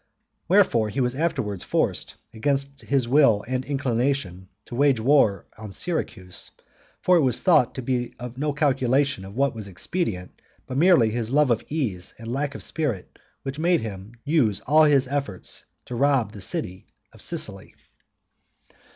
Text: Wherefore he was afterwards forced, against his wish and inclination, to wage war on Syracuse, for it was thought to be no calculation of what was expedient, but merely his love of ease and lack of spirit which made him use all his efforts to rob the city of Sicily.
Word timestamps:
Wherefore 0.47 0.89
he 0.89 0.99
was 0.99 1.13
afterwards 1.13 1.63
forced, 1.63 2.15
against 2.33 2.81
his 2.81 3.07
wish 3.07 3.43
and 3.47 3.63
inclination, 3.63 4.47
to 4.65 4.73
wage 4.73 4.99
war 4.99 5.45
on 5.59 5.71
Syracuse, 5.71 6.49
for 6.99 7.17
it 7.17 7.21
was 7.21 7.43
thought 7.43 7.75
to 7.75 7.83
be 7.83 8.15
no 8.35 8.51
calculation 8.51 9.23
of 9.23 9.37
what 9.37 9.53
was 9.53 9.67
expedient, 9.67 10.31
but 10.65 10.75
merely 10.75 11.11
his 11.11 11.29
love 11.29 11.51
of 11.51 11.63
ease 11.67 12.15
and 12.17 12.33
lack 12.33 12.55
of 12.55 12.63
spirit 12.63 13.19
which 13.43 13.59
made 13.59 13.81
him 13.81 14.13
use 14.25 14.59
all 14.61 14.85
his 14.85 15.07
efforts 15.07 15.65
to 15.85 15.93
rob 15.93 16.31
the 16.31 16.41
city 16.41 16.87
of 17.13 17.21
Sicily. 17.21 17.75